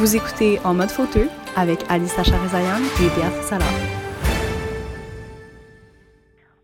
[0.00, 3.66] Vous écoutez En mode fauteux avec Alissa Charizayan et Béatrice Salah.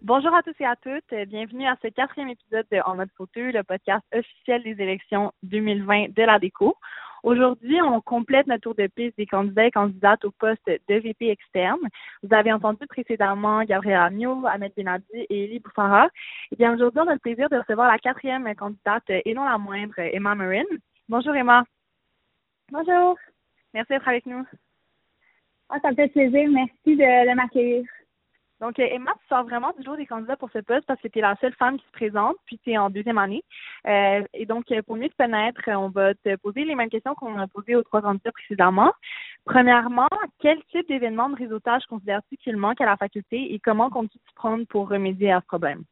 [0.01, 1.29] Bonjour à tous et à toutes.
[1.29, 6.15] Bienvenue à ce quatrième épisode de En mode fauteux, le podcast officiel des élections 2020
[6.17, 6.77] de la déco.
[7.25, 11.29] Aujourd'hui, on complète notre tour de piste des candidats et candidates au poste de VP
[11.29, 11.81] externe.
[12.23, 16.09] Vous avez entendu précédemment Gabriel Amiot, Ahmed Benadi et Elie Bouffara.
[16.53, 19.59] Eh bien, aujourd'hui, on a le plaisir de recevoir la quatrième candidate et non la
[19.59, 20.65] moindre, Emma Marin.
[21.11, 21.65] Bonjour Emma.
[22.73, 23.17] Bonjour.
[23.75, 24.45] Merci d'être avec nous.
[25.69, 26.49] Ah, ça me fait plaisir.
[26.51, 27.85] Merci de, m'accueillir.
[28.61, 31.09] Donc, euh, Emma, tu sors vraiment du jour des candidats pour ce poste parce que
[31.09, 33.45] tu es la seule femme qui se présente, puis tu es en deuxième année.
[33.87, 37.15] Euh, et donc, euh, pour mieux te connaître, on va te poser les mêmes questions
[37.15, 38.93] qu'on a posées aux trois candidats précédemment.
[39.45, 40.09] Premièrement,
[40.41, 44.35] quel type d'événement de réseautage considères-tu qu'il manque à la faculté et comment comptes-tu te
[44.35, 45.85] prendre pour remédier à ce problème?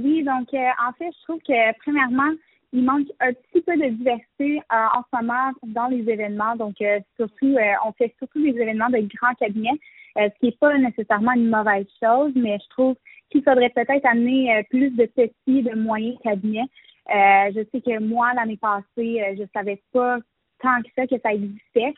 [0.00, 2.32] oui, donc, en fait, je trouve que, premièrement,
[2.72, 6.56] il manque un petit peu de diversité euh, en ce moment dans les événements.
[6.56, 9.78] Donc, euh, surtout, euh, on fait surtout des événements de grands cabinets,
[10.16, 12.96] ce qui n'est pas nécessairement une mauvaise chose, mais je trouve
[13.30, 16.64] qu'il faudrait peut-être amener plus de petits, de moyens cabinets.
[17.08, 20.16] je sais que moi, l'année passée, je savais pas
[20.62, 21.92] tant que ça que ça existait.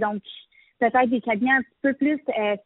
[0.00, 0.22] donc,
[0.78, 2.18] peut-être des cabinets un petit peu plus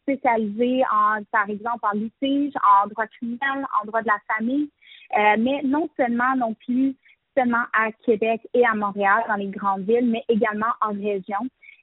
[0.03, 4.69] spécialisés en, par exemple, en litige, en droit criminel, en droit de la famille,
[5.13, 6.95] mais non seulement non plus
[7.37, 11.39] seulement à Québec et à Montréal, dans les grandes villes, mais également en région.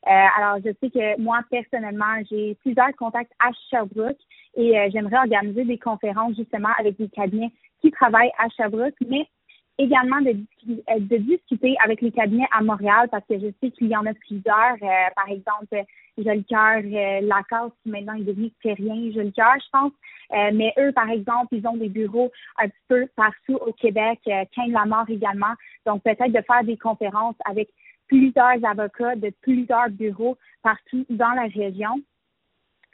[0.07, 4.19] Euh, alors, je sais que moi, personnellement, j'ai plusieurs contacts à Sherbrooke
[4.55, 9.27] et euh, j'aimerais organiser des conférences justement avec des cabinets qui travaillent à Sherbrooke, mais
[9.79, 13.89] également de, euh, de, discuter avec les cabinets à Montréal parce que je sais qu'il
[13.89, 14.77] y en a plusieurs.
[14.83, 15.85] Euh, par exemple,
[16.19, 19.93] Jolicoeur, euh, Lacasse, qui maintenant est devenu Terrien, Jolicoeur, je pense.
[20.33, 24.21] Euh, mais eux, par exemple, ils ont des bureaux un petit peu partout au Québec,
[24.29, 25.55] euh, la mort également.
[25.85, 27.69] Donc, peut-être de faire des conférences avec
[28.09, 32.01] plusieurs avocats de plusieurs bureaux partout dans la région.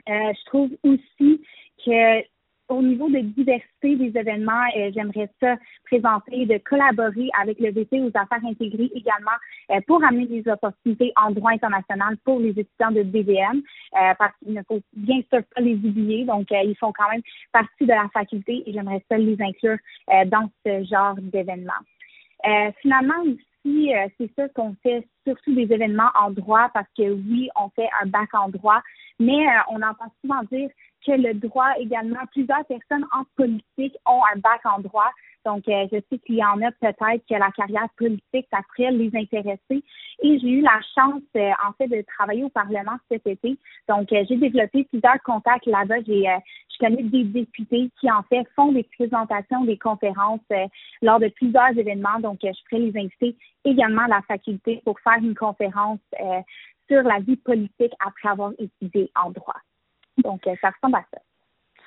[0.08, 1.42] Euh, je trouve aussi
[1.84, 2.22] que
[2.68, 8.00] au niveau de diversité des événements, euh, j'aimerais ça présenter, de collaborer avec le VP
[8.00, 9.36] aux affaires intégrées également
[9.70, 14.34] euh, pour amener des opportunités en droit international pour les étudiants de DVM, euh, parce
[14.38, 16.24] qu'il ne faut bien sûr pas les oublier.
[16.24, 17.22] Donc, ils font quand même
[17.52, 19.76] partie de la faculté et j'aimerais ça les inclure
[20.26, 21.72] dans ce genre d'événements.
[22.80, 27.68] finalement, aussi, c'est ça qu'on fait surtout des événements en droit parce que oui, on
[27.70, 28.80] fait un bac en droit,
[29.18, 30.70] mais on entend souvent dire
[31.04, 35.10] que le droit également, plusieurs personnes en politique ont un bac en droit.
[35.44, 38.92] Donc, euh, je sais qu'il y en a peut-être que la carrière politique, ça pourrait
[38.92, 39.82] les intéresser.
[40.22, 43.58] Et j'ai eu la chance, euh, en fait, de travailler au Parlement cet été.
[43.88, 46.02] Donc, euh, j'ai développé plusieurs contacts là-bas.
[46.06, 50.40] J'ai, je connais des députés qui, en fait, font des présentations, des conférences
[51.00, 52.20] lors de plusieurs événements.
[52.20, 56.00] Donc, je pourrais les inviter également à la faculté pour faire une conférence
[56.88, 59.60] sur la vie politique après avoir étudié en droit.
[60.18, 61.20] Donc, euh, ça ressemble à ça.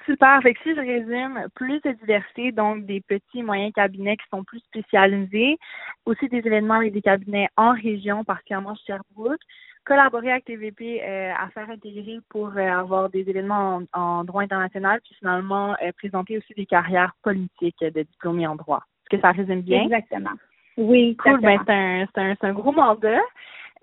[0.05, 0.39] Super.
[0.43, 4.43] Fait que si je résume, plus de diversité, donc des petits moyens cabinets qui sont
[4.43, 5.57] plus spécialisés,
[6.05, 9.39] aussi des événements avec des cabinets en région, particulièrement Sherbrooke,
[9.83, 14.99] collaborer avec TVP euh, à faire intégrer pour euh, avoir des événements en, droit international,
[15.03, 18.83] puis finalement présenter aussi des carrières politiques de diplômés en droit.
[19.05, 19.83] Est-ce que ça résume bien?
[19.83, 20.31] Exactement.
[20.77, 21.39] Oui, cool.
[21.39, 23.21] Ben, c'est un, un, un, gros mandat.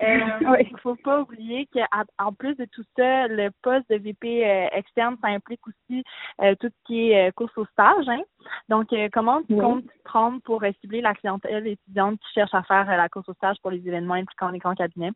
[0.03, 0.07] Euh,
[0.67, 4.67] il ne faut pas oublier qu'en plus de tout ça, le poste de VP euh,
[4.73, 6.03] externe, ça implique aussi
[6.41, 8.09] euh, tout ce qui est course au stage.
[8.09, 8.23] Hein?
[8.69, 13.09] Donc, comment tu comptes prendre pour cibler la clientèle étudiante qui cherche à faire la
[13.09, 15.13] course au stage pour les événements impliquant les grands cabinets?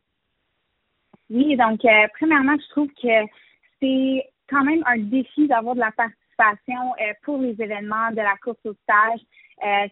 [1.29, 1.81] Oui, donc,
[2.17, 3.27] premièrement, je trouve que
[3.81, 6.93] c'est quand même un défi d'avoir de la participation
[7.23, 9.19] pour les événements de la course au stage.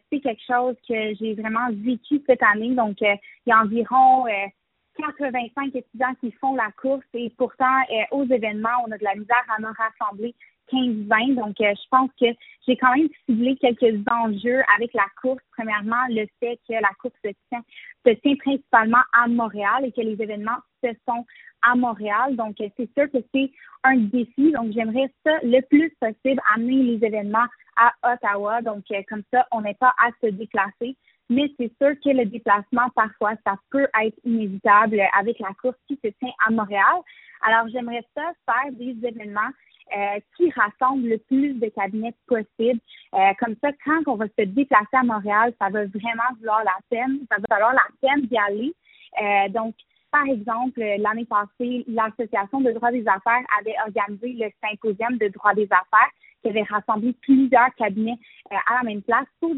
[0.09, 2.73] c'est quelque chose que j'ai vraiment vécu cette année.
[2.73, 3.17] Donc, il
[3.47, 4.25] y a environ
[4.97, 9.15] 85 étudiants qui font la course et pourtant, euh, aux événements, on a de la
[9.15, 10.33] misère à en rassembler
[10.71, 11.35] 15-20.
[11.35, 12.25] Donc, euh, je pense que
[12.67, 15.43] j'ai quand même ciblé quelques enjeux avec la course.
[15.55, 17.61] Premièrement, le fait que la course se tient,
[18.05, 21.25] se tient principalement à Montréal et que les événements se sont
[21.61, 22.35] à Montréal.
[22.35, 23.51] Donc, euh, c'est sûr que c'est
[23.83, 24.51] un défi.
[24.51, 27.45] Donc, j'aimerais ça le plus possible amener les événements
[27.77, 28.61] à Ottawa.
[28.61, 30.95] Donc, comme ça, on n'est pas à se déplacer
[31.29, 35.99] mais c'est sûr que le déplacement, parfois, ça peut être inévitable avec la course qui
[36.03, 37.01] se tient à Montréal.
[37.41, 39.51] Alors, j'aimerais ça faire des événements
[39.95, 42.79] euh, qui rassemblent le plus de cabinets possible.
[43.13, 46.77] Euh, comme ça, quand on va se déplacer à Montréal, ça va vraiment valoir la
[46.89, 48.73] peine, ça va valoir la peine d'y aller.
[49.21, 49.75] Euh, donc,
[50.11, 55.53] par exemple, l'année passée, l'Association de droit des affaires avait organisé le symposium de droit
[55.53, 56.11] des affaires
[56.41, 58.17] qui avait rassemblé plusieurs cabinets
[58.49, 59.51] à la même place pour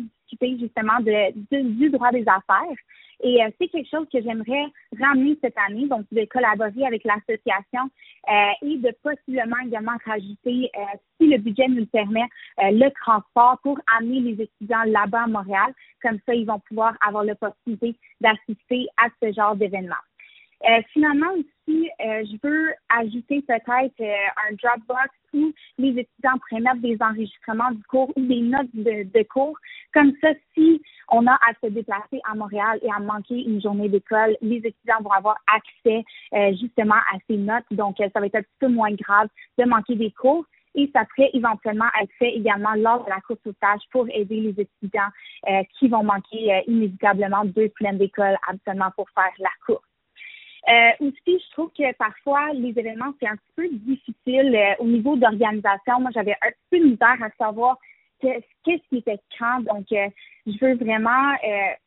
[0.60, 2.76] justement de, du droit des affaires.
[3.24, 4.66] Et euh, c'est quelque chose que j'aimerais
[5.00, 7.90] ramener cette année, donc de collaborer avec l'association
[8.30, 12.26] euh, et de possiblement également rajouter, euh, si le budget nous le permet,
[12.60, 15.74] le transport pour amener les étudiants là-bas à Montréal.
[16.02, 19.96] Comme ça, ils vont pouvoir avoir l'opportunité d'assister à ce genre d'événement.
[20.66, 26.62] Euh, finalement aussi, euh, je veux ajouter peut-être euh, un Dropbox où les étudiants pourraient
[26.62, 29.56] mettre des enregistrements du cours ou des notes de, de, cours.
[29.94, 30.82] Comme ça, si
[31.12, 35.02] on a à se déplacer à Montréal et à manquer une journée d'école, les étudiants
[35.02, 36.04] vont avoir accès
[36.60, 37.66] justement à ces notes.
[37.72, 39.28] Donc, ça va être un petit peu moins grave
[39.58, 40.46] de manquer des cours
[40.76, 44.42] et ça pourrait éventuellement être fait également lors de la course au stage pour aider
[44.42, 45.10] les étudiants
[45.78, 49.84] qui vont manquer inévitablement deux semaines d'école absolument pour faire la course.
[50.70, 54.86] Euh, aussi, je trouve que parfois, les événements, c'est un petit peu difficile euh, au
[54.86, 56.00] niveau d'organisation.
[56.00, 57.78] Moi, j'avais un peu de misère à savoir
[58.20, 59.62] qu'est-ce qui était quand.
[59.62, 60.10] Donc, euh,
[60.48, 61.36] je veux vraiment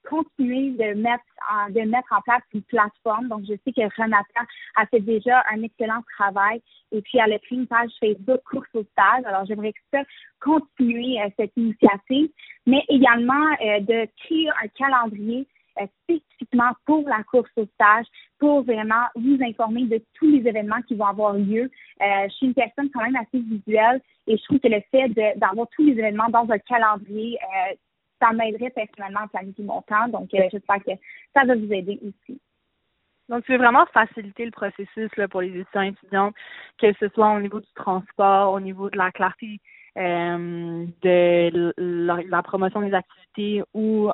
[0.08, 3.28] continuer de mettre, en, de mettre en place une plateforme.
[3.28, 4.42] Donc, je sais que Renata
[4.76, 6.62] a fait déjà un excellent travail
[6.92, 9.24] et puis elle a pris une page Facebook course au stage.
[9.24, 10.02] Alors, j'aimerais que ça
[10.40, 12.30] continuer cette initiative,
[12.66, 15.46] mais également de créer un calendrier euh,
[16.02, 18.06] spécifiquement pour la course au stage,
[18.38, 21.70] pour vraiment vous informer de tous les événements qui vont avoir lieu.
[22.00, 25.08] Euh, je suis une personne quand même assez visuelle et je trouve que le fait
[25.38, 27.74] d'avoir tous les événements dans un calendrier, euh,
[28.20, 30.08] ça m'aiderait personnellement à planifier mon temps.
[30.08, 30.92] Donc, j'espère que
[31.34, 32.40] ça va vous aider aussi.
[33.28, 36.34] Donc, tu veux vraiment faciliter le processus là, pour les étudiants et étudiantes,
[36.78, 39.60] que ce soit au niveau du transport, au niveau de la clarté
[39.96, 44.10] de la, promotion des activités ou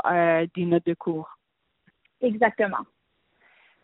[0.55, 1.36] des notes de cours.
[2.27, 2.85] Exactement.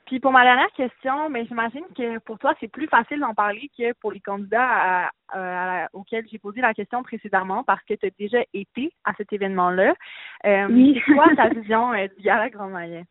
[0.07, 3.71] Puis pour ma dernière question, mais j'imagine que pour toi, c'est plus facile d'en parler
[3.79, 5.11] que pour les candidats
[5.93, 9.95] auxquels j'ai posé la question précédemment parce que tu as déjà été à cet événement-là.
[10.45, 11.01] Euh, oui.
[11.07, 13.05] C'est quoi ta vision euh, du Gala Grand Maillet?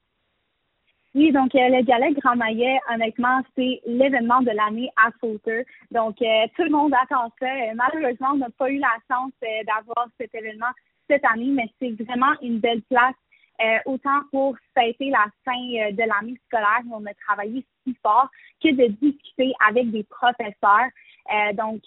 [1.15, 5.65] Oui, donc euh, le Gala Grand Maillet, honnêtement, c'est l'événement de l'année à Sauter.
[5.91, 7.47] Donc tout le monde attend ça.
[7.73, 10.71] malheureusement, on n'a pas eu la chance d'avoir cet événement
[11.07, 13.15] cette année, mais c'est vraiment une belle place
[13.63, 17.95] euh, autant pour fêter la fin euh, de l'année scolaire où on a travaillé si
[18.01, 18.29] fort
[18.63, 20.89] que de discuter avec des professeurs.
[21.31, 21.81] Euh, donc,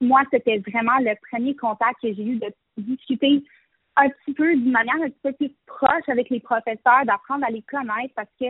[0.00, 3.44] moi, c'était vraiment le premier contact que j'ai eu de discuter
[3.96, 7.50] un petit peu d'une manière un petit peu plus proche avec les professeurs, d'apprendre à
[7.50, 8.46] les connaître parce que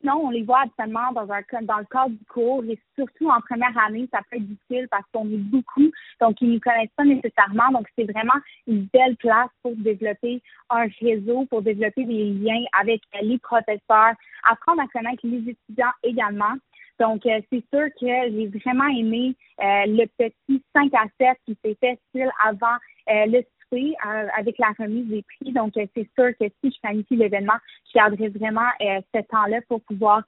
[0.00, 3.40] Sinon, on les voit absolument dans, un, dans le cadre du cours et surtout en
[3.40, 5.90] première année, ça peut être difficile parce qu'on est beaucoup,
[6.20, 7.70] donc ils ne nous connaissent pas nécessairement.
[7.72, 10.40] Donc, c'est vraiment une belle place pour développer
[10.70, 14.14] un réseau, pour développer des liens avec les professeurs,
[14.48, 16.54] apprendre à connaître les étudiants également.
[16.98, 21.56] Donc, euh, c'est sûr que j'ai vraiment aimé euh, le petit 5 à 7 qui
[21.64, 22.76] s'est fait style avant
[23.10, 23.42] euh, le
[23.72, 25.52] euh, avec la remise des prix.
[25.52, 29.60] Donc, euh, c'est sûr que si je planifie l'événement, je garderai vraiment euh, ce temps-là
[29.68, 30.22] pour pouvoir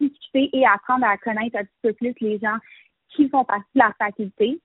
[0.00, 2.56] discuter et apprendre à connaître un petit peu plus les gens
[3.10, 4.60] qui font partie de la faculté.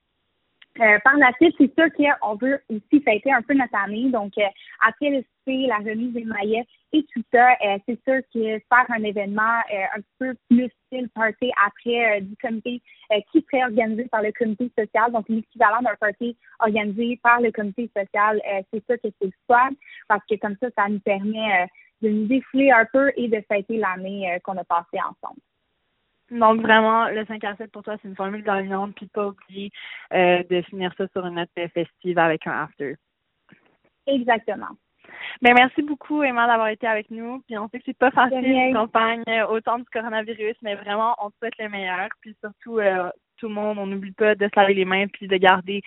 [0.80, 4.10] Euh, par la suite, c'est sûr qu'on veut aussi fêter un peu notre année.
[4.10, 4.46] Donc, euh,
[4.86, 8.86] après le souper, la remise des maillets et tout ça, euh, c'est sûr que faire
[8.88, 9.60] un événement
[9.96, 12.80] un peu plus style party après du comité
[13.32, 17.90] qui serait organisé par le comité social, donc l'équivalent d'un party organisé par le comité
[17.94, 18.40] social,
[18.72, 19.32] c'est sûr que c'est le
[20.08, 21.68] parce que comme ça, ça nous permet
[22.00, 25.40] de nous défouler un peu et de fêter l'année qu'on a passée ensemble.
[26.30, 29.70] Donc vraiment, le 5 à 7 pour toi, c'est une formule gagnante, puis pas oublier
[30.12, 32.96] euh, de finir ça sur une note festive avec un after.
[34.06, 34.68] Exactement.
[35.40, 37.42] Ben merci beaucoup Emma d'avoir été avec nous.
[37.46, 40.74] Puis on sait que c'est pas facile une campagne euh, au temps du coronavirus, mais
[40.74, 42.08] vraiment on te souhaite le meilleur.
[42.20, 45.28] Puis surtout euh, tout le monde, on n'oublie pas de se laver les mains puis
[45.28, 45.82] de garder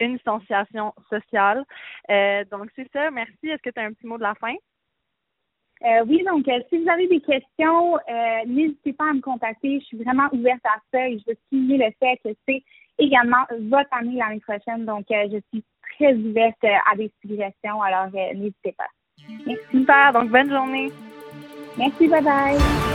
[0.00, 1.64] une distanciation sociale.
[2.50, 3.10] donc c'est ça.
[3.12, 3.48] Merci.
[3.48, 4.54] Est-ce que tu as un petit mot de la fin?
[5.84, 9.80] Euh, oui, donc euh, si vous avez des questions, euh, n'hésitez pas à me contacter.
[9.80, 12.62] Je suis vraiment ouverte à ça et je veux signer le fait que c'est
[12.98, 14.86] également votre année l'année prochaine.
[14.86, 15.62] Donc, je suis
[15.96, 17.82] très ouverte à des suggestions.
[17.82, 18.88] Alors, n'hésitez pas.
[19.46, 19.62] Merci.
[19.70, 20.12] Super.
[20.12, 20.90] Donc, bonne journée.
[21.76, 22.08] Merci.
[22.08, 22.93] Bye bye.